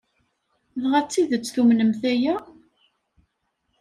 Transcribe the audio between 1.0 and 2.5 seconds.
d tidet tumnemt aya?